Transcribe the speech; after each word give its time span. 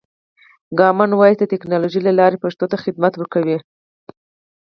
کامن 0.77 1.09
وایس 1.15 1.37
د 1.39 1.43
ټکنالوژۍ 1.51 2.01
له 2.07 2.13
لارې 2.19 2.41
پښتو 2.43 2.65
ته 2.71 2.77
خدمت 2.83 3.13
ورکوي. 3.17 3.57